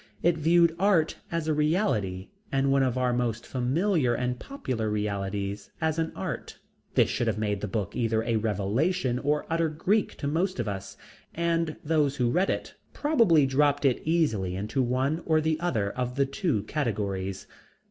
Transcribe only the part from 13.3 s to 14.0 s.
dropped